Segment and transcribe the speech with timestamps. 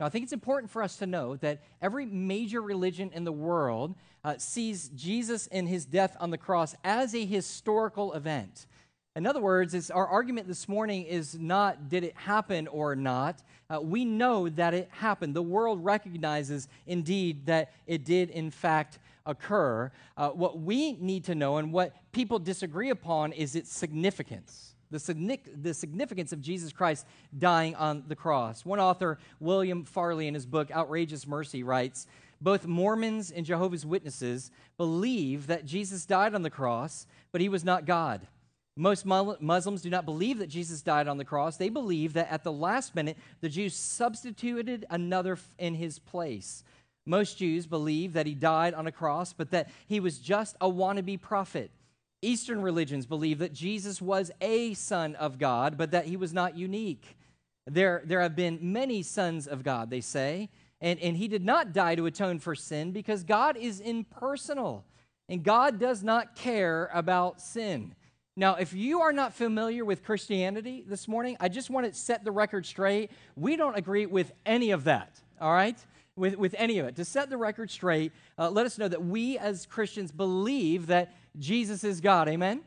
[0.00, 3.32] Now, I think it's important for us to know that every major religion in the
[3.32, 8.66] world uh, sees Jesus and his death on the cross as a historical event.
[9.14, 13.42] In other words, our argument this morning is not did it happen or not.
[13.68, 15.34] Uh, we know that it happened.
[15.34, 19.92] The world recognizes indeed that it did, in fact, occur.
[20.16, 24.69] Uh, what we need to know and what people disagree upon is its significance.
[24.90, 28.64] The, significance of Jesus Christ dying on the cross.
[28.64, 32.06] One author, William Farley, in his book Outrageous Mercy, writes
[32.40, 37.64] Both Mormons and Jehovah's Witnesses believe that Jesus died on the cross, but he was
[37.64, 38.26] not God.
[38.76, 41.56] Most Muslims do not believe that Jesus died on the cross.
[41.56, 46.64] They believe that at the last minute, the Jews substituted another in his place.
[47.04, 50.68] Most Jews believe that he died on a cross, but that he was just a
[50.68, 51.70] wannabe prophet.
[52.22, 56.56] Eastern religions believe that Jesus was a son of God, but that he was not
[56.56, 57.16] unique.
[57.66, 61.72] There, there have been many sons of God, they say, and, and he did not
[61.72, 64.84] die to atone for sin because God is impersonal
[65.28, 67.94] and God does not care about sin.
[68.36, 72.24] Now, if you are not familiar with Christianity this morning, I just want to set
[72.24, 73.10] the record straight.
[73.36, 75.78] We don't agree with any of that, all right?
[76.16, 76.96] With, with any of it.
[76.96, 81.14] To set the record straight, uh, let us know that we as Christians believe that
[81.38, 82.28] Jesus is God.
[82.28, 82.62] Amen?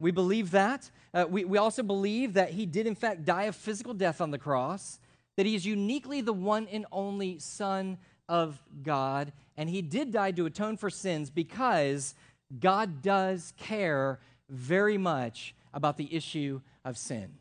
[0.00, 0.90] We believe that.
[1.12, 4.30] Uh, we, we also believe that he did, in fact, die a physical death on
[4.30, 4.98] the cross,
[5.36, 10.32] that he is uniquely the one and only Son of God, and he did die
[10.32, 12.14] to atone for sins because
[12.60, 17.34] God does care very much about the issue of sin.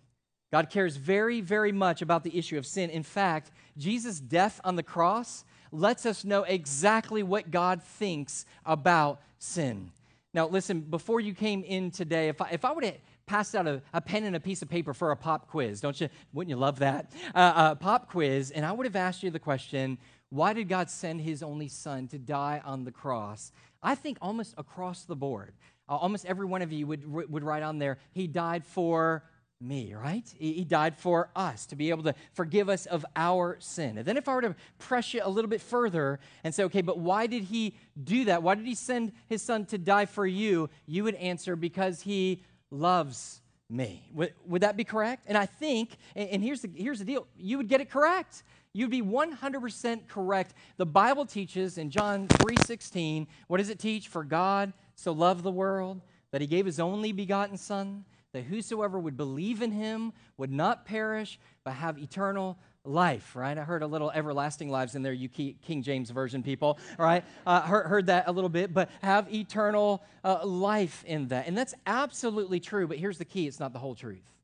[0.51, 2.89] God cares very, very much about the issue of sin.
[2.89, 9.21] In fact, Jesus' death on the cross lets us know exactly what God thinks about
[9.37, 9.91] sin.
[10.37, 13.65] Now, listen, before you came in today, if I, if I would have passed out
[13.65, 16.09] a, a, pen and a piece of paper for a pop quiz, don't you?
[16.31, 17.11] Wouldn't you love that?
[17.33, 19.97] Uh, uh, pop quiz, and I would have asked you the question
[20.29, 23.51] why did God send his only son to die on the cross?
[23.81, 25.55] I think almost across the board,
[25.89, 29.23] uh, almost every one of you would, would write on there, He died for
[29.59, 30.23] me, right?
[30.37, 33.97] He died for us to be able to forgive us of our sin.
[33.97, 36.81] And then, if I were to press you a little bit further and say, okay,
[36.81, 38.43] but why did he do that?
[38.43, 40.69] Why did he send his son to die for you?
[40.85, 44.09] You would answer, because he loves me.
[44.13, 45.25] Would, would that be correct?
[45.27, 48.43] And I think, and here's the, here's the deal you would get it correct.
[48.73, 50.53] You'd be 100% correct.
[50.77, 54.07] The Bible teaches in John 3:16, what does it teach?
[54.07, 56.01] For God so loved the world
[56.31, 58.05] that he gave his only begotten Son,
[58.37, 63.57] that whosoever would believe in him would not perish, but have eternal life, right?
[63.57, 67.25] I heard a little everlasting lives in there, you King James Version people, right?
[67.47, 71.47] Uh, heard, heard, that a little bit, but have eternal uh, life in that.
[71.47, 74.36] And that's absolutely true, but here's the key it's not the whole truth.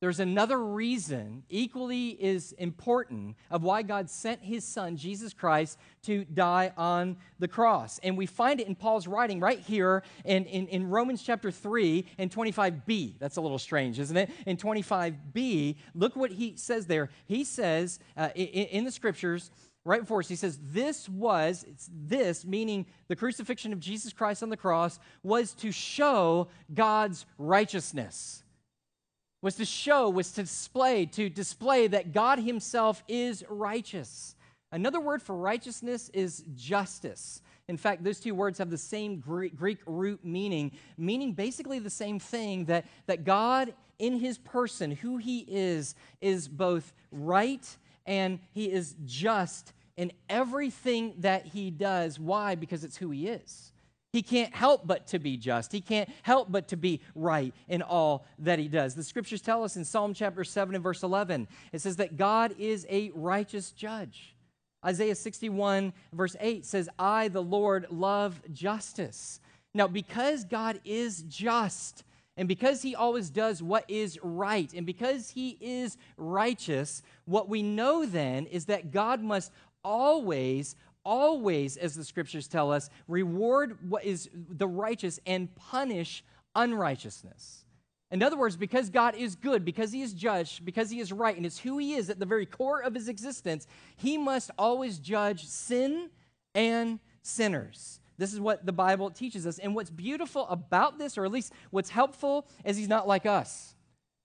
[0.00, 6.24] There's another reason, equally is important, of why God sent his son, Jesus Christ, to
[6.24, 7.98] die on the cross.
[8.04, 12.04] And we find it in Paul's writing right here in, in, in Romans chapter 3
[12.16, 13.18] and 25b.
[13.18, 14.30] That's a little strange, isn't it?
[14.46, 17.10] In 25b, look what he says there.
[17.26, 19.50] He says uh, in, in the scriptures,
[19.84, 24.48] right before us, he says, This was, this, meaning the crucifixion of Jesus Christ on
[24.48, 28.44] the cross, was to show God's righteousness
[29.40, 34.34] was to show, was to display, to display that God Himself is righteous.
[34.72, 37.40] Another word for righteousness is justice.
[37.68, 42.18] In fact, those two words have the same Greek root meaning, meaning basically the same
[42.18, 48.70] thing that, that God in His person, who He is, is both right and He
[48.70, 52.18] is just in everything that He does.
[52.18, 52.54] Why?
[52.54, 53.72] Because it's who He is.
[54.12, 55.70] He can't help but to be just.
[55.70, 58.94] He can't help but to be right in all that he does.
[58.94, 62.54] The scriptures tell us in Psalm chapter 7 and verse 11, it says that God
[62.58, 64.34] is a righteous judge.
[64.84, 69.40] Isaiah 61 verse 8 says, I, the Lord, love justice.
[69.74, 72.04] Now, because God is just,
[72.36, 77.62] and because he always does what is right, and because he is righteous, what we
[77.62, 79.52] know then is that God must
[79.84, 86.24] always always, as the scriptures tell us, reward what is the righteous and punish
[86.54, 87.64] unrighteousness.
[88.10, 91.36] In other words, because God is good, because He is judge, because He is right,
[91.36, 93.66] and it's who He is at the very core of His existence,
[93.96, 96.10] He must always judge sin
[96.54, 98.00] and sinners.
[98.16, 99.58] This is what the Bible teaches us.
[99.58, 103.74] And what's beautiful about this, or at least what's helpful, is He's not like us,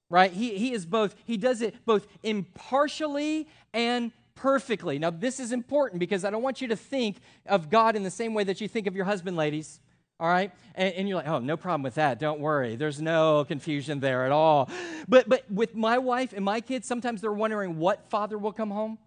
[0.10, 0.32] right?
[0.32, 5.00] He, he is both, He does it both impartially and perfectly.
[5.00, 8.12] Now, this is important because I don't want you to think of God in the
[8.12, 9.80] same way that you think of your husband, ladies.
[10.20, 10.52] All right?
[10.76, 12.20] And, and, you're like, oh, no problem with that.
[12.20, 12.76] Don't worry.
[12.76, 14.70] There's no confusion there at all.
[15.08, 18.72] But, but with my wife and my kids, sometimes they're wondering what father will come
[18.72, 19.00] home.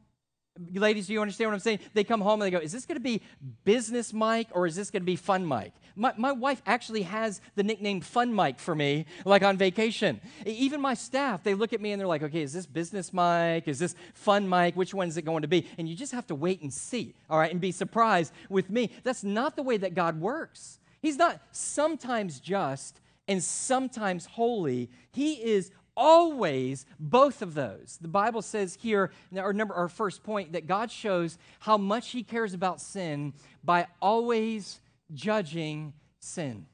[0.72, 1.80] Ladies, do you understand what I'm saying?
[1.94, 3.22] They come home and they go, Is this going to be
[3.64, 5.72] business Mike or is this going to be fun Mike?
[5.94, 10.20] My, my wife actually has the nickname Fun Mike for me, like on vacation.
[10.44, 13.68] Even my staff, they look at me and they're like, Okay, is this business Mike?
[13.68, 14.76] Is this fun Mike?
[14.76, 15.66] Which one is it going to be?
[15.78, 18.90] And you just have to wait and see, all right, and be surprised with me.
[19.02, 20.78] That's not the way that God works.
[21.00, 24.90] He's not sometimes just and sometimes holy.
[25.12, 27.98] He is always both of those.
[28.00, 32.22] The Bible says here, or number our first point, that God shows how much He
[32.22, 33.32] cares about sin
[33.64, 34.80] by always
[35.12, 36.66] judging sin.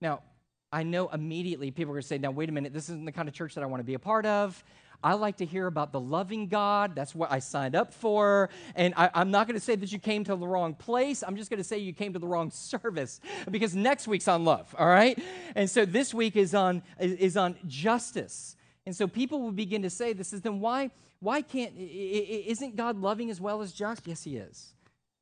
[0.00, 0.22] Now,
[0.70, 3.12] I know immediately people are going to say, now, wait a minute, this isn't the
[3.12, 4.62] kind of church that I want to be a part of.
[5.02, 6.94] I like to hear about the loving God.
[6.94, 8.50] That's what I signed up for.
[8.74, 11.22] And I, am not going to say that you came to the wrong place.
[11.22, 14.44] I'm just going to say you came to the wrong service because next week's on
[14.44, 15.18] love, all right?
[15.54, 18.56] And so this week is on, is on justice.
[18.86, 20.90] And so people will begin to say this is then why,
[21.20, 24.06] why can't, isn't God loving as well as just?
[24.06, 24.74] Yes, he is.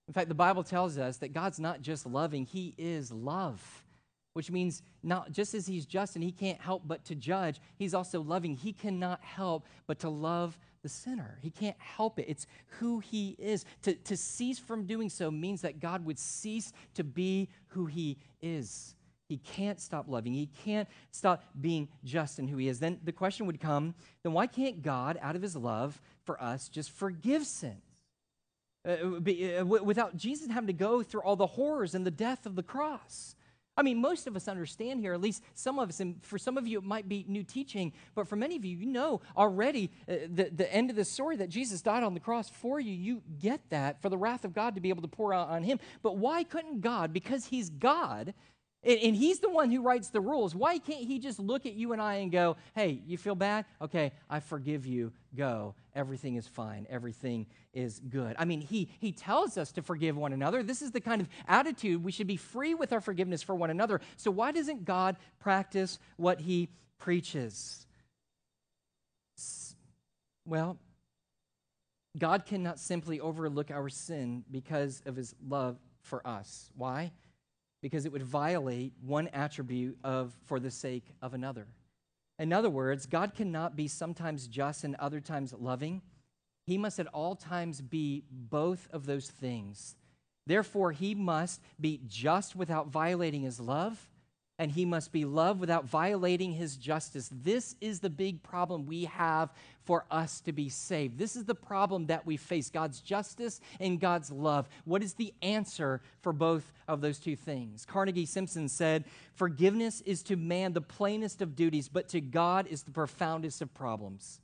[0.08, 3.82] In fact, the Bible tells us that God's not just loving, he is love
[4.36, 7.94] which means not just as he's just and he can't help but to judge, he's
[7.94, 8.54] also loving.
[8.54, 11.38] He cannot help but to love the sinner.
[11.40, 12.26] He can't help it.
[12.28, 12.46] It's
[12.78, 13.64] who he is.
[13.84, 18.18] To, to cease from doing so means that God would cease to be who he
[18.42, 18.94] is.
[19.26, 20.34] He can't stop loving.
[20.34, 22.78] He can't stop being just in who he is.
[22.78, 26.68] Then the question would come then why can't God, out of his love for us,
[26.68, 27.80] just forgive sins?
[28.86, 32.44] Uh, be, uh, without Jesus having to go through all the horrors and the death
[32.44, 33.34] of the cross.
[33.76, 36.56] I mean, most of us understand here, at least some of us, and for some
[36.56, 39.90] of you it might be new teaching, but for many of you, you know already
[40.08, 42.92] uh, the, the end of the story that Jesus died on the cross for you.
[42.92, 45.62] You get that for the wrath of God to be able to pour out on
[45.62, 45.78] him.
[46.02, 48.32] But why couldn't God, because he's God,
[48.82, 50.54] and, and he's the one who writes the rules.
[50.54, 53.64] Why can't he just look at you and I and go, hey, you feel bad?
[53.82, 55.12] Okay, I forgive you.
[55.34, 55.74] Go.
[55.94, 56.86] Everything is fine.
[56.88, 58.36] Everything is good.
[58.38, 60.62] I mean, he, he tells us to forgive one another.
[60.62, 63.70] This is the kind of attitude we should be free with our forgiveness for one
[63.70, 64.00] another.
[64.16, 66.68] So, why doesn't God practice what he
[66.98, 67.86] preaches?
[70.44, 70.78] Well,
[72.16, 76.70] God cannot simply overlook our sin because of his love for us.
[76.76, 77.12] Why?
[77.86, 81.68] Because it would violate one attribute of for the sake of another.
[82.36, 86.02] In other words, God cannot be sometimes just and other times loving.
[86.66, 89.94] He must at all times be both of those things.
[90.48, 94.10] Therefore, he must be just without violating his love
[94.58, 97.30] and he must be loved without violating his justice.
[97.30, 99.50] This is the big problem we have
[99.84, 101.18] for us to be saved.
[101.18, 104.68] This is the problem that we face God's justice and God's love.
[104.84, 107.84] What is the answer for both of those two things?
[107.84, 109.04] Carnegie Simpson said,
[109.34, 113.72] Forgiveness is to man the plainest of duties, but to God is the profoundest of
[113.74, 114.40] problems.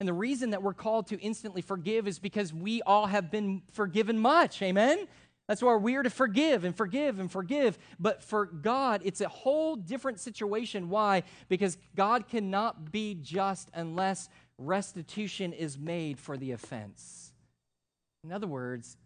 [0.00, 3.62] And the reason that we're called to instantly forgive is because we all have been
[3.72, 4.60] forgiven much.
[4.60, 5.06] Amen?
[5.48, 7.78] That's why we are to forgive and forgive and forgive.
[7.98, 10.88] But for God, it's a whole different situation.
[10.88, 11.24] Why?
[11.48, 14.28] Because God cannot be just unless
[14.58, 17.32] restitution is made for the offense.
[18.24, 18.96] In other words,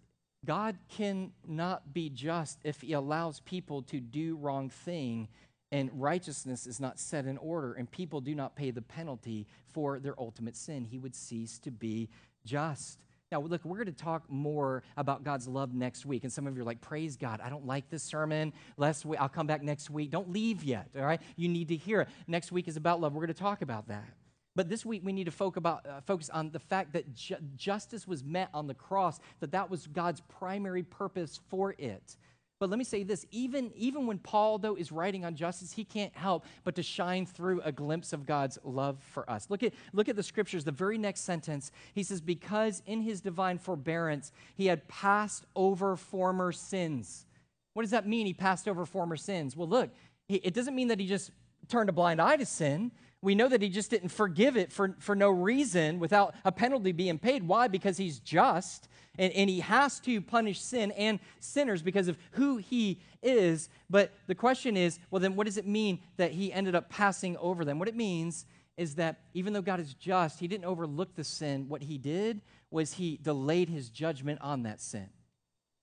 [0.45, 5.29] God cannot be just if he allows people to do wrong thing
[5.73, 9.99] and righteousness is not set in order and people do not pay the penalty for
[9.99, 10.85] their ultimate sin.
[10.85, 12.09] He would cease to be
[12.45, 13.01] just.
[13.37, 16.25] Now, look, we're going to talk more about God's love next week.
[16.25, 17.43] And some of you are like, praise God.
[17.43, 18.55] I don't like this sermon.
[18.79, 20.11] Last week, I'll come back next week.
[20.11, 21.21] Don't leave yet, all right?
[21.37, 22.09] You need to hear it.
[22.27, 23.13] Next week is about love.
[23.13, 24.09] We're going to talk about that.
[24.55, 28.25] But this week, we need to uh, focus on the fact that ju- justice was
[28.25, 32.17] met on the cross, that that was God's primary purpose for it.
[32.59, 35.85] But let me say this even, even when Paul, though, is writing on justice, he
[35.85, 39.51] can't help but to shine through a glimpse of God's love for us.
[39.51, 41.71] Look at, look at the scriptures, the very next sentence.
[41.95, 47.27] He says, Because in his divine forbearance, he had passed over former sins.
[47.75, 49.55] What does that mean, he passed over former sins?
[49.55, 49.91] Well, look,
[50.29, 51.31] it doesn't mean that he just
[51.69, 52.91] turned a blind eye to sin.
[53.21, 56.93] We know that he just didn't forgive it for, for no reason without a penalty
[56.93, 57.43] being paid.
[57.43, 57.69] Why?
[57.69, 62.57] Because he's just and, and he has to punish sin and sinners because of who
[62.59, 63.69] he is.
[63.89, 67.37] But the question is well, then what does it mean that he ended up passing
[67.39, 67.79] over them?
[67.79, 68.47] What it means
[68.77, 71.69] is that even though God is just, he didn't overlook the sin.
[71.69, 75.09] What he did was he delayed his judgment on that sin.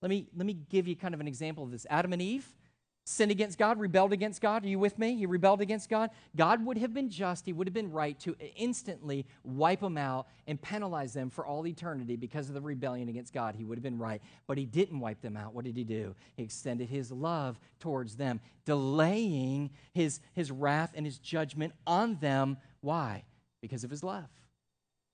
[0.02, 1.88] Let me, let me give you kind of an example of this.
[1.90, 2.48] Adam and Eve,
[3.06, 4.64] sinned against God, rebelled against God.
[4.64, 5.16] Are you with me?
[5.16, 6.10] He rebelled against God.
[6.36, 10.28] God would have been just, He would have been right to instantly wipe them out
[10.48, 13.56] and penalize them for all eternity because of the rebellion against God.
[13.56, 14.22] He would have been right.
[14.48, 15.54] But He didn't wipe them out.
[15.54, 16.16] What did He do?
[16.36, 22.58] He extended His love towards them, delaying His, his wrath and His judgment on them.
[22.82, 23.24] Why?
[23.62, 24.30] Because of His love.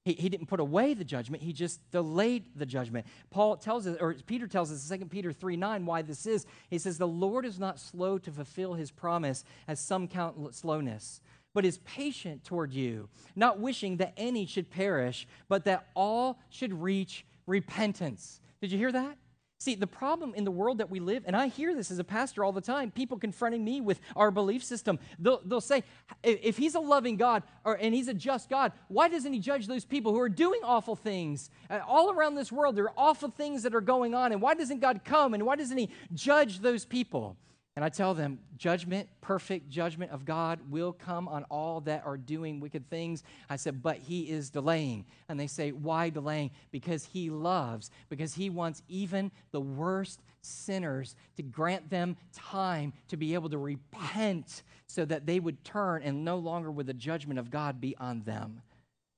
[0.10, 3.06] He, he didn't put away the judgment, he just delayed the judgment.
[3.30, 6.48] Paul tells us, or Peter tells us in 2 Peter 3 9 why this is.
[6.72, 11.22] He says, The Lord is not slow to fulfill his promise, as some count slowness,
[11.54, 16.74] but is patient toward you, not wishing that any should perish, but that all should
[16.82, 18.42] reach repentance.
[18.62, 19.16] Did you hear that?
[19.62, 22.04] See, the problem in the world that we live, and I hear this as a
[22.06, 25.84] pastor all the time, people confronting me with our belief system, they'll, they'll say,
[26.24, 29.68] if he's a loving God or, and he's a just God, why doesn't he judge
[29.68, 31.50] those people who are doing awful things?
[31.70, 34.54] Uh, all around this world, there are awful things that are going on, and why
[34.54, 37.36] doesn't God come and why doesn't he judge those people?
[37.80, 42.18] And I tell them, judgment, perfect judgment of God will come on all that are
[42.18, 43.24] doing wicked things.
[43.50, 45.06] I said, but he is delaying.
[45.30, 46.52] And they say, why delaying?
[46.72, 53.16] Because he loves, because he wants even the worst sinners to grant them time to
[53.16, 57.40] be able to repent so that they would turn and no longer would the judgment
[57.40, 58.62] of God be on them.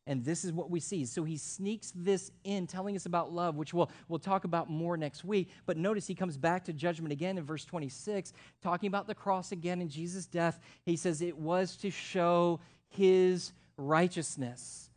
[0.07, 1.05] And this is what we see.
[1.05, 4.97] So he sneaks this in, telling us about love, which we'll, we'll talk about more
[4.97, 5.49] next week.
[5.65, 9.51] But notice he comes back to judgment again in verse 26, talking about the cross
[9.51, 10.59] again and Jesus' death.
[10.85, 14.89] He says it was to show his righteousness.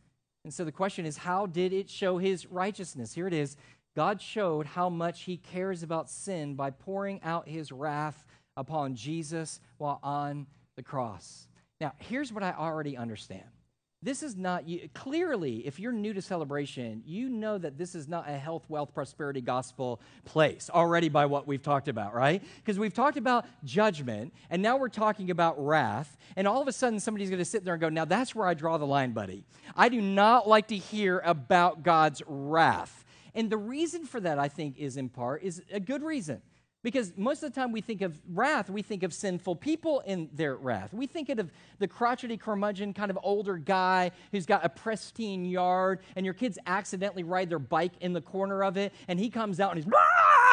[0.43, 3.13] And so the question is, how did it show his righteousness?
[3.13, 3.57] Here it is
[3.95, 8.25] God showed how much he cares about sin by pouring out his wrath
[8.57, 11.47] upon Jesus while on the cross.
[11.79, 13.45] Now, here's what I already understand
[14.05, 18.07] this is not you clearly if you're new to celebration you know that this is
[18.07, 22.41] not a health wealth prosperity gospel place already by what we've talked about right?
[22.57, 26.71] Because we've talked about judgment and now we're talking about wrath and all of a
[26.71, 29.11] sudden somebody's going to sit there and go now that's where i draw the line
[29.11, 29.43] buddy.
[29.75, 33.03] I do not like to hear about god's wrath.
[33.33, 36.41] And the reason for that i think is in part is a good reason
[36.85, 40.29] because most of the time we think of wrath, we think of sinful people in
[40.33, 40.93] their wrath.
[40.93, 41.49] We think of
[41.79, 46.59] the crotchety curmudgeon kind of older guy who's got a pristine yard, and your kids
[46.67, 49.91] accidentally ride their bike in the corner of it, and he comes out and he's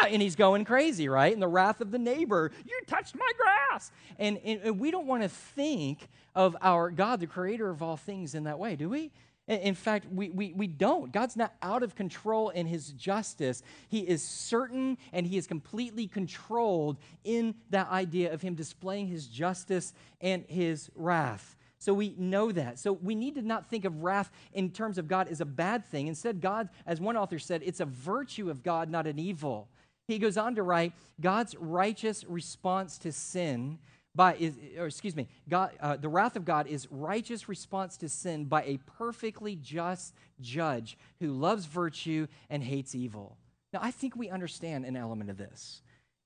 [0.09, 1.35] and he's going crazy, right?
[1.35, 3.93] And the wrath of the neighbor, you touched my grass.
[4.19, 7.99] And, and, and we don't want to think of our God, the creator of all
[7.99, 9.11] things, in that way, do we?
[9.49, 11.13] In fact, we, we, we don't.
[11.13, 13.63] God's not out of control in his justice.
[13.89, 19.27] He is certain and he is completely controlled in that idea of him displaying his
[19.27, 21.57] justice and his wrath.
[21.81, 22.79] So we know that.
[22.79, 25.85] So we need to not think of wrath in terms of God as a bad
[25.85, 26.07] thing.
[26.07, 29.69] Instead, God, as one author said, it's a virtue of God, not an evil.
[30.07, 33.81] He goes on to write God's righteous response to sin
[34.15, 38.09] by is, or excuse me, God, uh, the wrath of God is righteous response to
[38.09, 43.39] sin by a perfectly just judge who loves virtue and hates evil.
[43.73, 45.81] Now, I think we understand an element of this.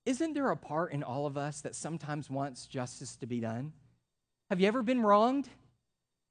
[0.04, 3.72] Isn't there a part in all of us that sometimes wants justice to be done?
[4.50, 5.48] Have you ever been wronged?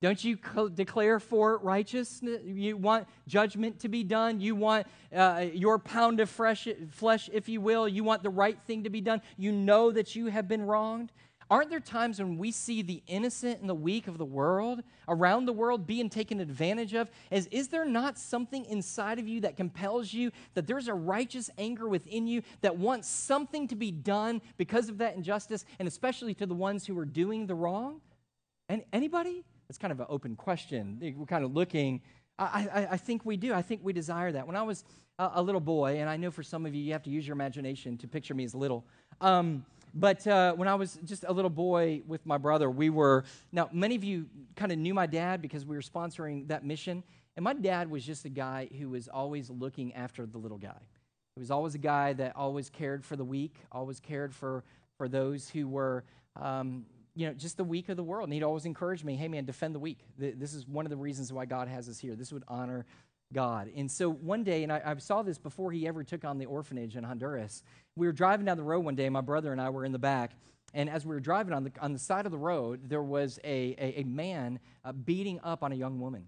[0.01, 2.41] Don't you co- declare for righteousness?
[2.45, 4.39] You want judgment to be done.
[4.39, 7.87] You want uh, your pound of fresh, flesh, if you will.
[7.87, 9.21] You want the right thing to be done.
[9.37, 11.11] You know that you have been wronged.
[11.49, 15.45] Aren't there times when we see the innocent and the weak of the world around
[15.45, 17.09] the world being taken advantage of?
[17.31, 21.51] As is there not something inside of you that compels you that there's a righteous
[21.57, 26.33] anger within you that wants something to be done because of that injustice, and especially
[26.33, 28.01] to the ones who are doing the wrong?
[28.67, 29.43] And anybody?
[29.67, 30.97] That's kind of an open question.
[30.99, 32.01] We're kind of looking.
[32.39, 33.53] I, I, I think we do.
[33.53, 34.47] I think we desire that.
[34.47, 34.83] When I was
[35.19, 37.27] a, a, little boy, and I know for some of you, you have to use
[37.27, 38.85] your imagination to picture me as little.
[39.21, 39.63] Um,
[39.95, 43.23] but uh, when I was just a little boy with my brother, we were,
[43.53, 47.01] now, many of you kind of knew my dad because we were sponsoring that mission.
[47.37, 50.79] And my dad was just a guy who was always looking after the little guy.
[51.35, 54.65] He was always a guy that always cared for the weak, always cared for,
[54.97, 56.03] for those who were,
[56.41, 56.85] um,
[57.15, 58.27] you know, just the weak of the world.
[58.27, 59.99] And he'd always encourage me, hey, man, defend the weak.
[60.17, 62.15] This is one of the reasons why God has us here.
[62.15, 62.85] This would honor
[63.33, 63.69] God.
[63.75, 66.45] And so one day, and I, I, saw this before he ever took on the
[66.45, 67.63] orphanage in Honduras,
[67.95, 69.99] we were driving down the road one day, my brother and I were in the
[69.99, 70.31] back.
[70.73, 73.39] And as we were driving on the, on the side of the road, there was
[73.43, 76.27] a, a, a man uh, beating up on a young woman.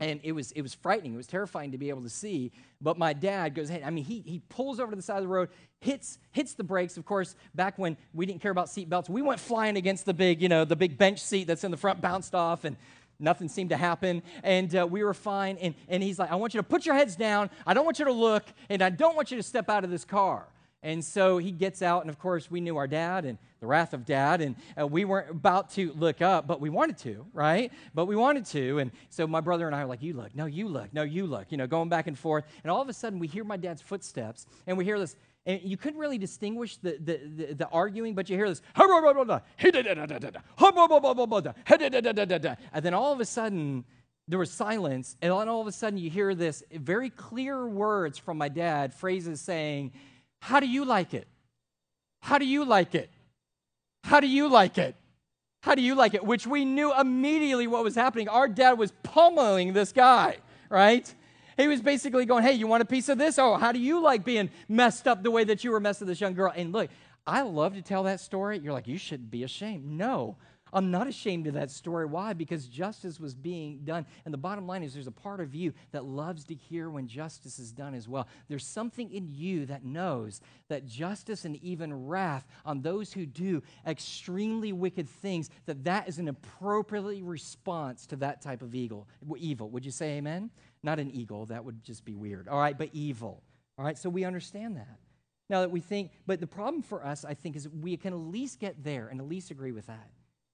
[0.00, 1.14] And it was, it was frightening.
[1.14, 2.52] It was terrifying to be able to see.
[2.80, 5.22] But my dad goes, hey, I mean, he, he pulls over to the side of
[5.22, 5.48] the road,
[5.80, 6.96] hits, hits the brakes.
[6.96, 10.14] Of course, back when we didn't care about seat belts, we went flying against the
[10.14, 12.64] big, you know, the big bench seat that's in the front, bounced off.
[12.64, 12.76] And
[13.20, 15.58] Nothing seemed to happen, and uh, we were fine.
[15.58, 17.50] And, and he's like, I want you to put your heads down.
[17.66, 19.90] I don't want you to look, and I don't want you to step out of
[19.90, 20.46] this car.
[20.82, 23.92] And so he gets out, and of course, we knew our dad and the wrath
[23.92, 27.72] of dad, and uh, we weren't about to look up, but we wanted to, right?
[27.94, 28.78] But we wanted to.
[28.78, 31.26] And so my brother and I were like, You look, no, you look, no, you
[31.26, 32.44] look, you know, going back and forth.
[32.62, 35.16] And all of a sudden, we hear my dad's footsteps, and we hear this
[35.46, 38.90] and you couldn't really distinguish the, the, the, the arguing, but you hear this, and
[42.82, 43.84] then all of a sudden,
[44.28, 48.18] there was silence, and then all of a sudden you hear this very clear words
[48.18, 49.92] from my dad, phrases saying,
[50.40, 51.26] How do you like it?
[52.20, 53.10] How do you like it?
[54.04, 54.96] How do you like it?
[55.62, 56.24] How do you like it?
[56.24, 58.28] Which we knew immediately what was happening.
[58.28, 61.12] Our dad was pummeling this guy, right?
[61.58, 63.38] He was basically going, Hey, you want a piece of this?
[63.38, 66.08] Oh, how do you like being messed up the way that you were messed with
[66.08, 66.52] this young girl?
[66.54, 66.88] And look,
[67.26, 68.58] I love to tell that story.
[68.58, 69.84] You're like, You shouldn't be ashamed.
[69.84, 70.36] No,
[70.72, 72.06] I'm not ashamed of that story.
[72.06, 72.32] Why?
[72.32, 74.06] Because justice was being done.
[74.24, 77.08] And the bottom line is there's a part of you that loves to hear when
[77.08, 78.28] justice is done as well.
[78.48, 83.62] There's something in you that knows that justice and even wrath on those who do
[83.86, 89.08] extremely wicked things, that that is an appropriately response to that type of evil.
[89.38, 89.70] Evil.
[89.70, 90.50] Would you say amen?
[90.82, 92.48] Not an eagle, that would just be weird.
[92.48, 93.42] All right, but evil.
[93.78, 94.98] All right, so we understand that.
[95.50, 98.18] Now that we think, but the problem for us, I think, is we can at
[98.18, 100.10] least get there and at least agree with that.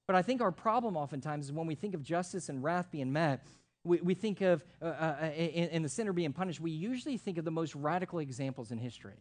[0.07, 3.13] But I think our problem oftentimes is when we think of justice and wrath being
[3.13, 3.45] met,
[3.85, 7.45] we, we think of, uh, uh, in the sinner being punished, we usually think of
[7.45, 9.19] the most radical examples in history.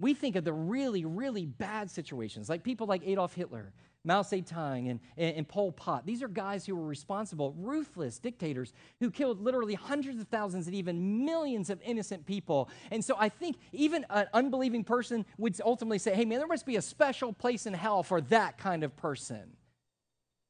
[0.00, 3.72] We think of the really, really bad situations, like people like Adolf Hitler,
[4.04, 6.04] Mao Zedong, and, and, and, Pol Pot.
[6.04, 10.76] These are guys who were responsible, ruthless dictators who killed literally hundreds of thousands and
[10.76, 12.68] even millions of innocent people.
[12.90, 16.66] And so I think even an unbelieving person would ultimately say, hey, man, there must
[16.66, 19.56] be a special place in hell for that kind of person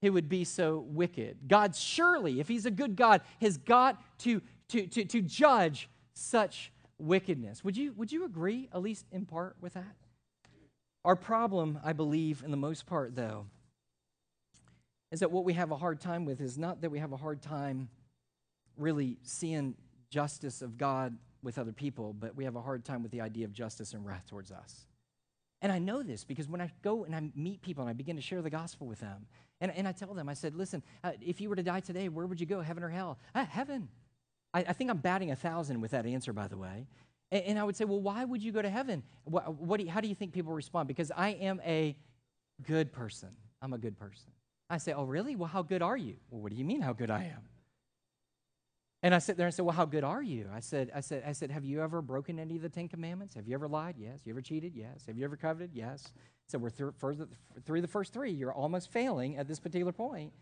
[0.02, 1.38] who would be so wicked.
[1.46, 6.72] God, surely, if he's a good God, has got to, to, to, to judge such
[6.98, 7.62] wickedness.
[7.64, 9.94] Would you, would you agree, at least in part, with that?
[11.04, 13.46] Our problem, I believe, in the most part, though,
[15.12, 17.16] is that what we have a hard time with is not that we have a
[17.16, 17.88] hard time
[18.76, 19.74] really seeing
[20.10, 23.44] justice of God with other people, but we have a hard time with the idea
[23.44, 24.86] of justice and wrath towards us.
[25.60, 28.16] And I know this because when I go and I meet people and I begin
[28.16, 29.26] to share the gospel with them,
[29.60, 32.08] and, and I tell them, I said, listen, uh, if you were to die today,
[32.08, 33.18] where would you go, heaven or hell?
[33.34, 33.88] Uh, heaven.
[34.52, 36.86] I, I, think I'm batting a thousand with that answer, by the way.
[37.30, 39.02] And, and I would say, well, why would you go to heaven?
[39.24, 40.88] What, what do you, how do you think people respond?
[40.88, 41.96] Because I am a
[42.62, 43.30] good person.
[43.62, 44.30] I'm a good person.
[44.70, 45.36] I say, oh, really?
[45.36, 46.16] Well, how good are you?
[46.30, 47.42] Well, what do you mean, how good I am?
[49.04, 50.48] And I sit there and said, Well, how good are you?
[50.50, 53.34] I said, I said, I said, Have you ever broken any of the Ten Commandments?
[53.34, 53.96] Have you ever lied?
[53.98, 54.20] Yes.
[54.24, 54.72] You ever cheated?
[54.74, 55.04] Yes.
[55.06, 55.72] Have you ever coveted?
[55.74, 56.10] Yes.
[56.48, 57.28] So we're th- further,
[57.66, 58.30] through the first three.
[58.30, 60.32] You're almost failing at this particular point.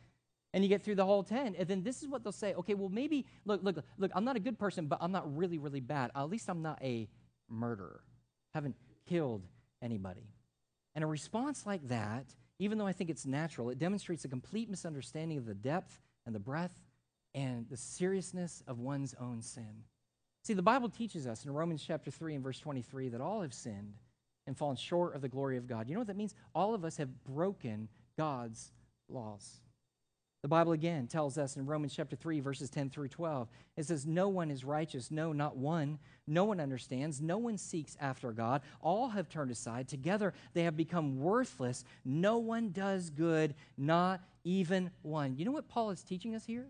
[0.55, 1.55] And you get through the whole 10.
[1.59, 4.37] And then this is what they'll say okay, well, maybe, look, look, look, I'm not
[4.37, 6.11] a good person, but I'm not really, really bad.
[6.15, 7.09] At least I'm not a
[7.49, 8.03] murderer.
[8.55, 8.77] Haven't
[9.09, 9.47] killed
[9.81, 10.29] anybody.
[10.95, 12.27] And a response like that,
[12.59, 16.35] even though I think it's natural, it demonstrates a complete misunderstanding of the depth and
[16.35, 16.79] the breadth
[17.35, 19.85] and the seriousness of one's own sin.
[20.43, 23.55] See, the Bible teaches us in Romans chapter 3 and verse 23 that all have
[23.55, 23.95] sinned
[24.47, 25.89] and fallen short of the glory of God.
[25.89, 26.35] You know what that means?
[26.55, 27.89] All of us have broken
[28.19, 28.73] God's
[29.09, 29.61] laws.
[30.43, 34.07] The Bible again tells us in Romans chapter 3, verses 10 through 12, it says,
[34.07, 36.01] No one is righteous, no, not one.
[36.27, 38.63] No one understands, no one seeks after God.
[38.81, 39.87] All have turned aside.
[39.87, 41.85] Together they have become worthless.
[42.05, 45.37] No one does good, not even one.
[45.37, 46.67] You know what Paul is teaching us here?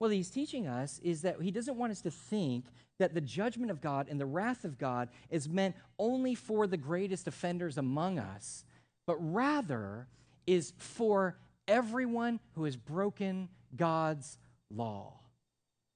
[0.00, 2.64] Well, he's teaching us is that he doesn't want us to think
[2.98, 6.76] that the judgment of God and the wrath of God is meant only for the
[6.76, 8.64] greatest offenders among us,
[9.06, 10.08] but rather
[10.48, 11.36] is for
[11.68, 14.38] everyone who has broken God's
[14.70, 15.20] law.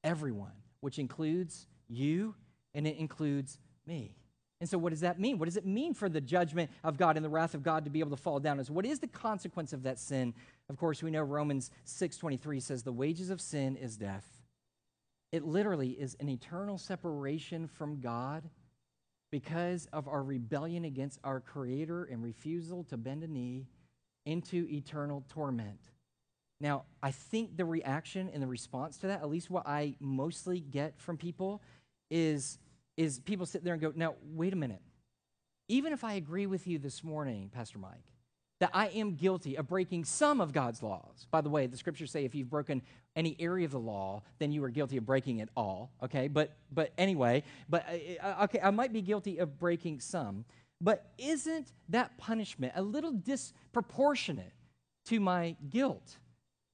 [0.04, 2.34] Everyone, which includes you
[2.74, 4.16] and it includes me.
[4.60, 5.38] And so, what does that mean?
[5.38, 7.90] What does it mean for the judgment of God and the wrath of God to
[7.90, 8.60] be able to fall down?
[8.60, 10.34] Is what is the consequence of that sin?
[10.68, 14.40] Of course, we know Romans 6:23 says the wages of sin is death.
[15.32, 18.48] It literally is an eternal separation from God
[19.32, 23.66] because of our rebellion against our creator and refusal to bend a knee
[24.24, 25.80] into eternal torment.
[26.60, 30.60] Now, I think the reaction and the response to that, at least what I mostly
[30.60, 31.60] get from people,
[32.10, 32.58] is
[32.96, 34.82] is people sit there and go, now, wait a minute.
[35.68, 38.04] Even if I agree with you this morning, Pastor Mike,
[38.60, 41.26] that I am guilty of breaking some of God's laws.
[41.30, 42.82] By the way, the scriptures say if you've broken
[43.16, 45.90] any area of the law, then you are guilty of breaking it all.
[46.02, 50.44] Okay, but but anyway, but uh, uh, okay, I might be guilty of breaking some.
[50.82, 54.52] But isn't that punishment a little disproportionate
[55.06, 56.18] to my guilt?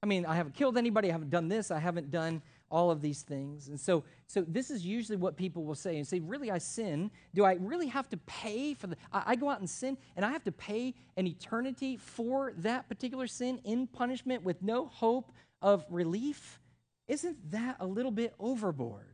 [0.01, 2.41] I mean, I haven't killed anybody, I haven't done this, I haven't done
[2.71, 3.67] all of these things.
[3.67, 7.11] And so, so this is usually what people will say and say, really, I sin.
[7.33, 10.25] Do I really have to pay for the, I, I go out and sin and
[10.25, 15.31] I have to pay an eternity for that particular sin in punishment with no hope
[15.61, 16.59] of relief?
[17.07, 19.07] Isn't that a little bit overboard?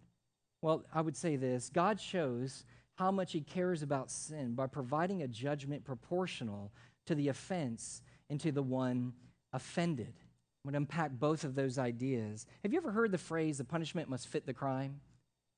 [0.62, 5.22] Well, I would say this God shows how much He cares about sin by providing
[5.22, 6.72] a judgment proportional
[7.06, 9.14] to the offense and to the one
[9.54, 10.14] offended.
[10.66, 12.48] I'm going to unpack both of those ideas.
[12.64, 15.00] Have you ever heard the phrase, the punishment must fit the crime?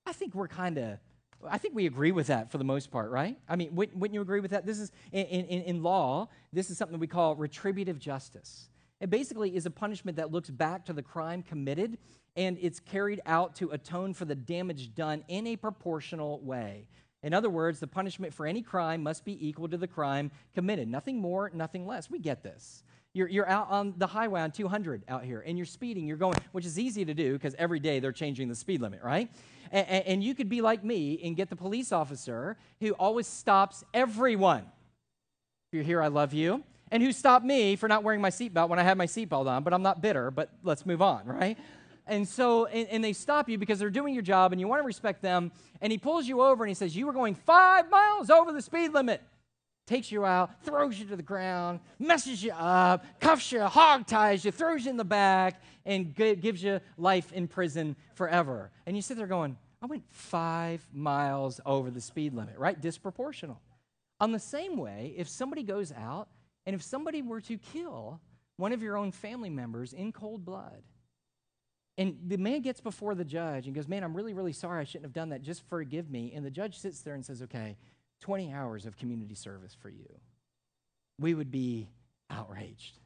[0.06, 1.00] I think we're kind of,
[1.48, 3.38] I think we agree with that for the most part, right?
[3.48, 4.66] I mean, wouldn't, you agree with that?
[4.66, 8.70] This is, in, in, in law, this is something we call retributive justice.
[9.00, 12.00] It basically is a punishment that looks back to the crime committed
[12.36, 16.88] and it's carried out to atone for the damage done in a proportional way.
[17.24, 20.88] In other words, the punishment for any crime must be equal to the crime committed.
[20.88, 22.10] Nothing more, nothing less.
[22.10, 22.84] We get this.
[23.14, 26.06] You're, you're out on the highway on 200 out here, and you're speeding.
[26.06, 29.02] You're going, which is easy to do because every day they're changing the speed limit,
[29.02, 29.32] right?
[29.72, 33.84] And, and you could be like me and get the police officer who always stops
[33.94, 34.62] everyone.
[34.62, 36.64] If you're here, I love you.
[36.92, 39.64] And who stopped me for not wearing my seatbelt when I had my seatbelt on,
[39.64, 41.58] but I'm not bitter, but let's move on, right?
[42.08, 44.82] And so, and, and, they stop you because they're doing your job and you want
[44.82, 45.52] to respect them.
[45.82, 48.62] And he pulls you over and he says, You were going five miles over the
[48.62, 49.22] speed limit
[49.88, 54.44] takes you out, throws you to the ground, messes you up, cuffs you, hog ties
[54.44, 58.70] you, throws you in the back, and gives you life in prison forever.
[58.86, 62.80] And you sit there going, I went five miles over the speed limit, right?
[62.80, 63.58] Disproportional.
[64.20, 66.28] On the same way, if somebody goes out
[66.66, 68.20] and if somebody were to kill
[68.58, 70.82] one of your own family members in cold blood,
[71.98, 74.82] and the man gets before the judge and goes, Man, I'm really, really sorry.
[74.82, 75.42] I shouldn't have done that.
[75.42, 76.32] Just forgive me.
[76.36, 77.78] And the judge sits there and says, Okay,
[78.22, 80.08] 20 hours of community service for you,
[81.20, 81.90] we would be
[82.30, 83.00] outraged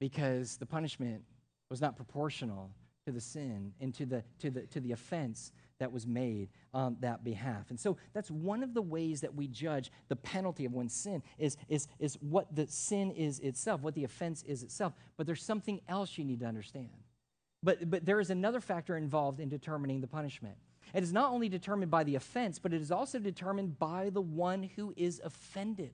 [0.00, 1.22] because the punishment
[1.70, 2.70] was not proportional
[3.06, 6.96] to the sin and to the, to the, to the offense that was made on
[7.00, 7.70] that behalf.
[7.70, 11.22] And so that's one of the ways that we judge the penalty of one sin
[11.38, 14.94] is, is, is what the sin is itself, what the offense is itself.
[15.16, 16.90] But there's something else you need to understand.
[17.64, 20.56] But, but there is another factor involved in determining the punishment.
[20.92, 24.20] It is not only determined by the offense, but it is also determined by the
[24.20, 25.92] one who is offended.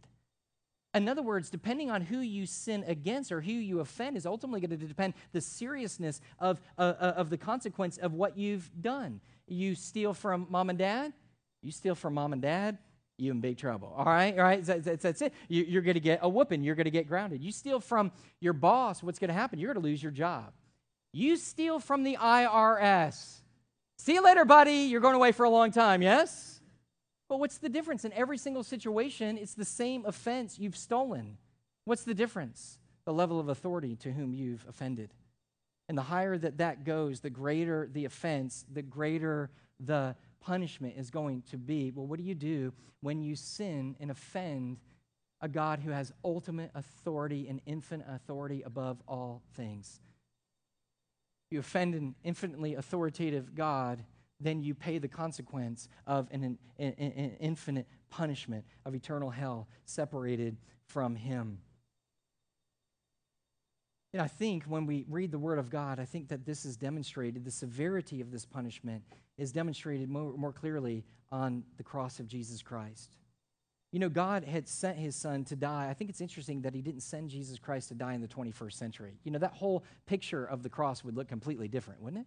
[0.92, 4.60] In other words, depending on who you sin against or who you offend is ultimately
[4.60, 9.20] going to depend the seriousness of, uh, of the consequence of what you've done.
[9.46, 11.12] You steal from mom and dad,
[11.62, 12.78] you steal from mom and dad,
[13.16, 13.94] you in big trouble.
[13.96, 15.32] All right, all right, that's, that's it.
[15.48, 16.64] You, are going to get a whooping.
[16.64, 17.40] You're going to get grounded.
[17.40, 19.60] You steal from your boss, what's going to happen?
[19.60, 20.52] You're going to lose your job.
[21.12, 23.40] You steal from the IRS
[24.00, 24.88] See you later, buddy.
[24.88, 26.62] You're going away for a long time, yes?
[27.28, 28.06] But what's the difference?
[28.06, 31.36] In every single situation, it's the same offense you've stolen.
[31.84, 32.78] What's the difference?
[33.04, 35.12] The level of authority to whom you've offended.
[35.90, 41.10] And the higher that that goes, the greater the offense, the greater the punishment is
[41.10, 41.90] going to be.
[41.90, 44.78] Well, what do you do when you sin and offend
[45.42, 50.00] a God who has ultimate authority and infinite authority above all things?
[51.50, 54.04] You offend an infinitely authoritative God,
[54.40, 60.56] then you pay the consequence of an, an, an, infinite punishment of eternal hell separated
[60.86, 61.58] from Him.
[64.12, 66.76] And I think when we read the Word of God, I think that this is
[66.76, 69.02] demonstrated, the severity of this punishment
[69.38, 73.10] is demonstrated more, more clearly on the cross of Jesus Christ.
[73.92, 75.88] You know, God had sent his son to die.
[75.90, 78.74] I think it's interesting that he didn't send Jesus Christ to die in the 21st
[78.74, 79.18] century.
[79.24, 82.26] You know, that whole picture of the cross would look completely different, wouldn't it?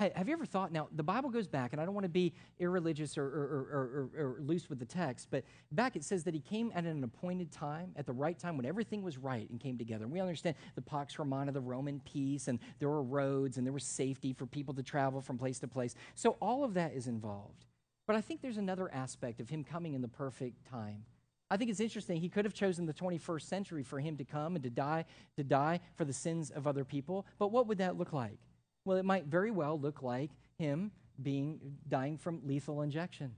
[0.00, 0.72] Hey, have you ever thought?
[0.72, 4.24] Now, the Bible goes back, and I don't want to be irreligious or, or, or,
[4.24, 7.52] or, loose with the text, but back it says that he came at an appointed
[7.52, 10.04] time, at the right time, when everything was right and came together.
[10.04, 13.74] And we understand the Pax Romana, the Roman peace, and there were roads and there
[13.74, 15.94] was safety for people to travel from place to place.
[16.14, 17.66] So all of that is involved.
[18.10, 21.04] But I think there's another aspect of him coming in the perfect time.
[21.48, 22.16] I think it's interesting.
[22.20, 25.04] He could have chosen the 21st century for him to come and to die,
[25.36, 27.24] to die for the sins of other people.
[27.38, 28.40] But what would that look like?
[28.84, 30.90] Well, it might very well look like him
[31.22, 33.36] being dying from lethal injection.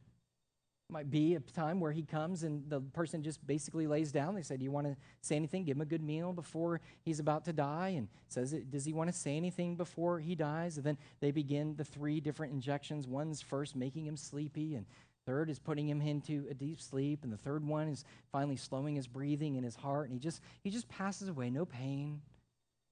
[0.93, 4.35] Might be a time where he comes and the person just basically lays down.
[4.35, 5.65] They say, Do you want to say anything?
[5.65, 7.95] Give him a good meal before he's about to die.
[7.97, 10.77] And says, Does he want to say anything before he dies?
[10.77, 13.07] And then they begin the three different injections.
[13.07, 14.85] One's first making him sleepy, and
[15.25, 18.95] third is putting him into a deep sleep, and the third one is finally slowing
[18.95, 20.11] his breathing and his heart.
[20.11, 21.49] And he just he just passes away.
[21.49, 22.21] No pain,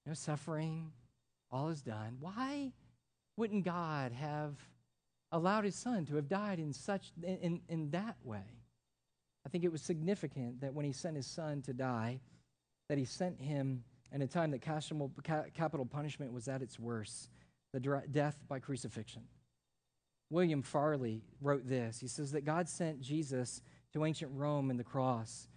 [0.07, 0.91] no suffering.
[1.51, 2.17] All is done.
[2.19, 2.71] Why
[3.37, 4.55] wouldn't God have
[5.31, 8.59] allowed his son to have died in such in, in, that way.
[9.45, 12.19] I think it was significant that when he sent his son to die,
[12.89, 17.29] that he sent him in a time that capital punishment was at its worst,
[17.73, 19.23] the death by crucifixion.
[20.29, 21.99] William Farley wrote this.
[21.99, 23.61] He says that God sent Jesus
[23.93, 25.47] to ancient Rome in the cross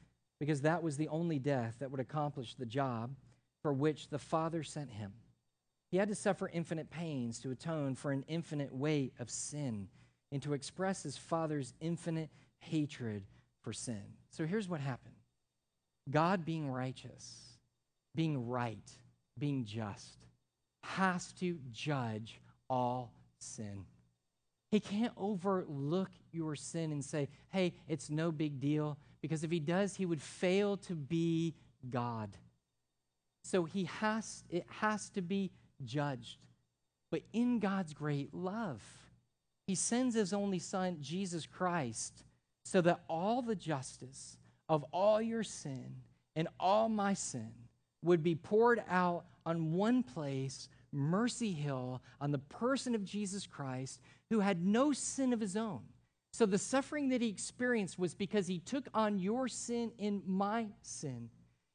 [0.40, 3.14] because that was the only death that would accomplish the job
[3.62, 5.12] for which the Father sent him.
[5.94, 9.86] He had to suffer infinite pains to atone for an infinite weight of sin
[10.32, 13.22] and to express his Father's infinite hatred
[13.62, 14.02] for sin.
[14.30, 15.14] So here's what happened
[16.10, 17.60] God being righteous,
[18.12, 18.90] being right,
[19.38, 20.18] being just,
[20.82, 23.84] has to judge all sin.
[24.72, 29.60] He can't overlook your sin and say, hey, it's no big deal, because if he
[29.60, 31.54] does, he would fail to be
[31.88, 32.36] God.
[33.44, 35.52] So he has, it has to be
[35.84, 36.38] judged.
[37.10, 38.82] But in God's great love,
[39.66, 42.24] he sends his only son, Jesus Christ,
[42.64, 44.36] so that all the justice
[44.68, 45.94] of all your sin
[46.36, 47.52] and all my sin
[48.02, 54.00] would be poured out on one place Mercy Hill on the person of Jesus Christ,
[54.30, 55.80] who had no sin of his own.
[56.32, 60.66] So the suffering that he experienced was because he took on your sin in my
[60.82, 61.30] sin.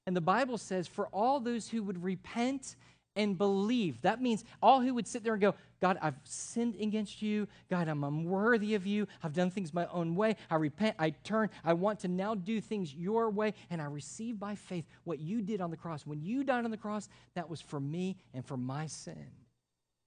[0.08, 2.76] And the Bible says, for all those who would repent
[3.16, 4.02] and believe.
[4.02, 7.48] That means all who would sit there and go, God, I've sinned against you.
[7.70, 9.08] God, I'm unworthy of you.
[9.24, 10.36] I've done things my own way.
[10.50, 10.96] I repent.
[11.00, 11.50] I turn.
[11.64, 13.54] I want to now do things your way.
[13.70, 16.06] And I receive by faith what you did on the cross.
[16.06, 19.28] When you died on the cross, that was for me and for my sin.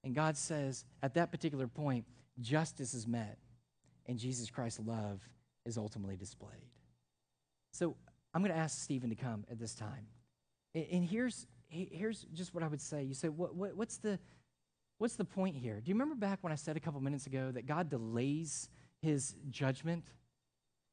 [0.03, 2.05] And God says, at that particular point,
[2.39, 3.37] justice is met
[4.07, 5.21] and Jesus Christ's love
[5.65, 6.69] is ultimately displayed.
[7.71, 7.95] So
[8.33, 10.07] I'm going to ask Stephen to come at this time.
[10.75, 13.03] And here's here's just what I would say.
[13.03, 14.19] You say, what, what, what's, the,
[14.97, 15.81] what's the point here?
[15.81, 18.69] Do you remember back when I said a couple minutes ago that God delays
[19.01, 20.05] his judgment?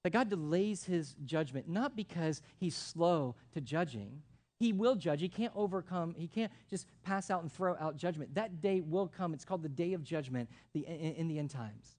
[0.05, 4.23] That God delays his judgment, not because he's slow to judging.
[4.59, 5.21] He will judge.
[5.21, 8.35] He can't overcome, he can't just pass out and throw out judgment.
[8.35, 9.35] That day will come.
[9.35, 11.97] It's called the day of judgment in the end times.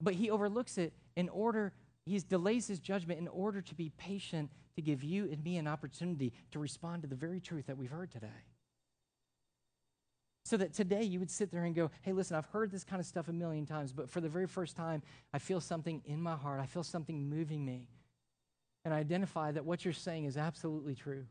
[0.00, 1.72] But he overlooks it in order,
[2.04, 5.66] he delays his judgment in order to be patient to give you and me an
[5.66, 8.26] opportunity to respond to the very truth that we've heard today.
[10.44, 13.00] So that today you would sit there and go, hey, listen, I've heard this kind
[13.00, 16.20] of stuff a million times, but for the very first time, I feel something in
[16.20, 16.60] my heart.
[16.60, 17.88] I feel something moving me.
[18.84, 21.24] And I identify that what you're saying is absolutely true.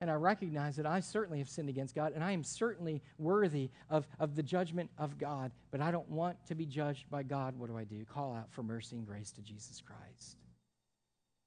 [0.00, 3.70] And I recognize that I certainly have sinned against God, and I am certainly worthy
[3.90, 7.58] of, of the judgment of God, but I don't want to be judged by God.
[7.58, 8.04] What do I do?
[8.04, 10.36] Call out for mercy and grace to Jesus Christ.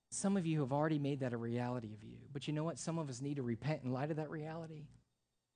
[0.10, 2.18] Some of you have already made that a reality of you.
[2.32, 2.80] But you know what?
[2.80, 4.86] Some of us need to repent in light of that reality.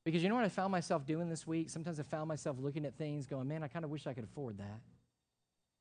[0.03, 1.69] Because you know what I found myself doing this week?
[1.69, 4.23] Sometimes I found myself looking at things going, man, I kind of wish I could
[4.23, 4.81] afford that.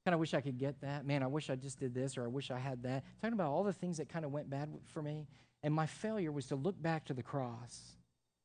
[0.05, 1.05] Kind of wish I could get that.
[1.05, 3.05] Man, I wish I just did this or I wish I had that.
[3.21, 5.27] Talking about all the things that kind of went bad for me.
[5.63, 7.97] And my failure was to look back to the cross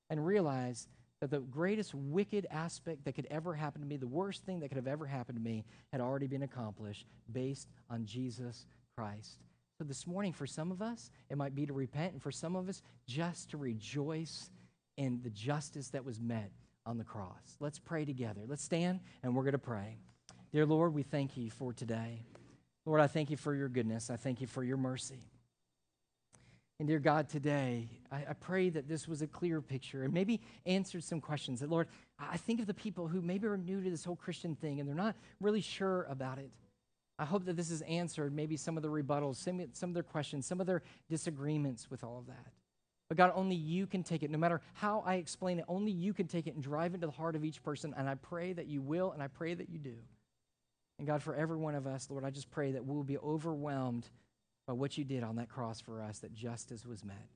[0.09, 0.87] and realize
[1.21, 4.69] that the greatest wicked aspect that could ever happen to me, the worst thing that
[4.69, 8.65] could have ever happened to me, had already been accomplished based on Jesus
[8.97, 9.44] Christ.
[9.77, 12.55] So this morning, for some of us, it might be to repent, and for some
[12.55, 14.49] of us, just to rejoice
[14.97, 16.51] in the justice that was met
[16.85, 17.57] on the cross.
[17.59, 18.41] Let's pray together.
[18.47, 19.97] Let's stand and we're going to pray.
[20.53, 22.21] Dear Lord, we thank you for today.
[22.85, 24.09] Lord, I thank you for your goodness.
[24.09, 25.19] I thank you for your mercy.
[26.79, 30.41] And dear God, today, I, I, pray that this was a clear picture and maybe
[30.65, 31.61] answered some questions.
[31.61, 31.87] That, Lord,
[32.19, 34.87] I think of the people who maybe are new to this whole Christian thing and
[34.87, 36.51] they're not really sure about it.
[37.17, 40.03] I hope that this has answered maybe some of the rebuttals, some, some of their
[40.03, 42.51] questions, some of their disagreements with all of that.
[43.07, 44.31] But God, only you can take it.
[44.31, 47.13] No matter how I explain it, only you can take it and drive into the
[47.13, 47.93] heart of each person.
[47.95, 49.95] And I pray that you will, and I pray that you do.
[50.97, 54.09] And God, for every one of us, Lord, I just pray that we'll be overwhelmed
[54.67, 57.29] by what you did on that cross for us, that justice was met,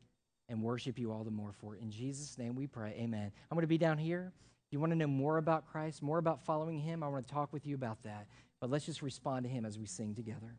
[0.47, 1.81] and worship you all the more for it.
[1.81, 2.95] In Jesus' name we pray.
[2.97, 3.31] Amen.
[3.49, 4.33] I'm going to be down here.
[4.71, 7.51] You want to know more about Christ, more about following him, I want to talk
[7.51, 8.27] with you about that.
[8.59, 10.57] But let's just respond to him as we sing together.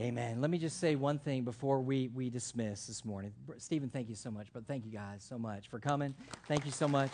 [0.00, 0.40] Amen.
[0.40, 3.32] Let me just say one thing before we, we dismiss this morning.
[3.56, 6.14] Stephen, thank you so much, but thank you guys so much for coming.
[6.46, 7.10] Thank you so much.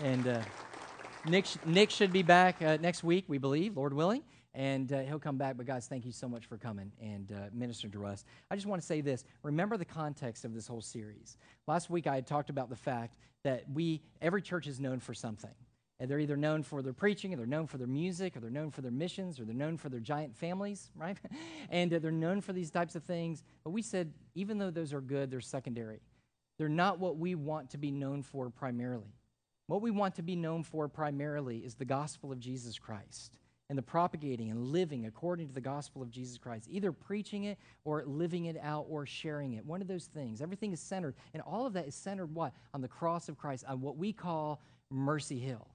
[0.00, 0.42] And uh,
[1.28, 5.20] Nick, Nick should be back uh, next week, we believe, Lord willing, and uh, he'll
[5.20, 5.56] come back.
[5.56, 8.24] But guys, thank you so much for coming and uh, ministering to us.
[8.50, 11.36] I just want to say this remember the context of this whole series.
[11.68, 15.14] Last week, I had talked about the fact that we, every church is known for
[15.14, 15.54] something.
[15.98, 18.50] And they're either known for their preaching, or they're known for their music, or they're
[18.50, 21.16] known for their missions, or they're known for their giant families, right?
[21.70, 23.42] and uh, they're known for these types of things.
[23.64, 26.00] But we said, even though those are good, they're secondary.
[26.58, 29.14] They're not what we want to be known for primarily.
[29.66, 33.76] What we want to be known for primarily is the gospel of Jesus Christ and
[33.76, 38.04] the propagating and living according to the gospel of Jesus Christ, either preaching it or
[38.06, 39.66] living it out or sharing it.
[39.66, 40.40] One of those things.
[40.40, 42.52] Everything is centered, and all of that is centered what?
[42.74, 45.66] On the cross of Christ, on what we call Mercy Hill.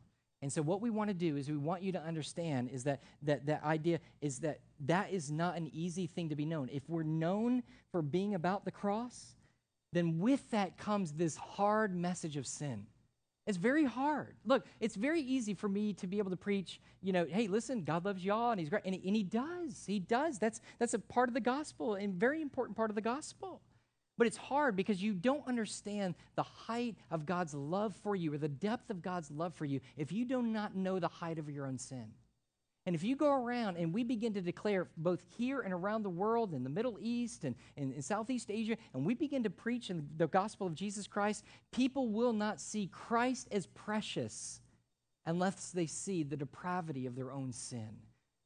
[0.41, 3.01] And so what we want to do is we want you to understand is that
[3.23, 6.69] that that idea is that that is not an easy thing to be known.
[6.71, 9.36] If we're known for being about the cross,
[9.93, 12.88] then with that comes this hard message of sin.
[13.47, 14.36] It's very hard.
[14.45, 17.84] Look, it's very easy for me to be able to preach, you know, hey, listen,
[17.84, 18.84] God loves y'all and he's great.
[18.86, 19.84] And he, and he does.
[19.86, 20.38] He does.
[20.38, 23.62] That's, that's a part of the gospel and very important part of the gospel.
[24.17, 28.38] But it's hard because you don't understand the height of God's love for you or
[28.38, 31.50] the depth of God's love for you if you do not know the height of
[31.50, 32.12] your own sin.
[32.86, 36.10] And if you go around and we begin to declare both here and around the
[36.10, 40.08] world, in the Middle East and in Southeast Asia, and we begin to preach in
[40.17, 44.62] the gospel of Jesus Christ, people will not see Christ as precious
[45.28, 47.89] unless they see the depravity of their own sin.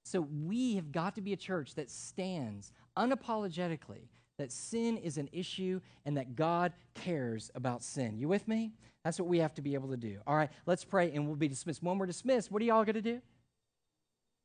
[0.04, 5.30] So we have got to be a church that stands unapologetically that sin is an
[5.32, 8.18] issue and that God cares about sin.
[8.18, 8.74] You with me?
[9.04, 10.18] That's what we have to be able to do.
[10.26, 11.84] All right, let's pray and we'll be dismissed.
[11.84, 13.22] When we're dismissed, what are y'all going to do?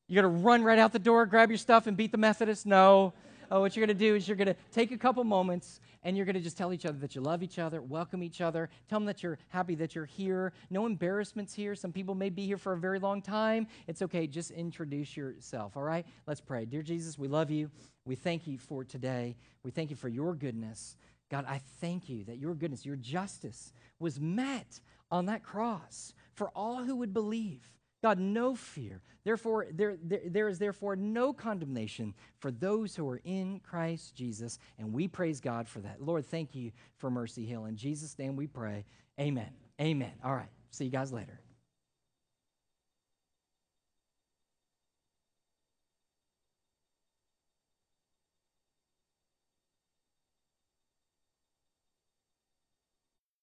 [0.06, 2.66] You're going to run right out the door, grab your stuff, and beat the Methodist?
[2.66, 3.12] No.
[3.50, 6.16] Oh, what you're going to do is you're going to take a couple moments and
[6.16, 8.70] you're going to just tell each other that you love each other, welcome each other,
[8.88, 10.52] tell them that you're happy that you're here.
[10.70, 11.74] No embarrassments here.
[11.74, 13.66] Some people may be here for a very long time.
[13.88, 14.26] It's okay.
[14.28, 16.06] Just introduce yourself, all right?
[16.26, 16.64] Let's pray.
[16.64, 17.70] Dear Jesus, we love you.
[18.04, 19.36] We thank you for today.
[19.64, 20.96] We thank you for your goodness.
[21.30, 26.50] God, I thank you that your goodness, your justice was met on that cross for
[26.54, 27.68] all who would believe.
[28.02, 29.02] God, no fear.
[29.24, 34.58] Therefore, there, there, there is therefore no condemnation for those who are in Christ Jesus.
[34.78, 36.00] And we praise God for that.
[36.00, 37.66] Lord, thank you for Mercy Hill.
[37.66, 38.86] In Jesus' name we pray.
[39.20, 39.50] Amen.
[39.80, 40.12] Amen.
[40.24, 40.48] All right.
[40.70, 41.40] See you guys later.